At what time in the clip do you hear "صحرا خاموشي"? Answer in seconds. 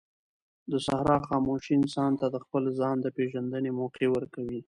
0.85-1.71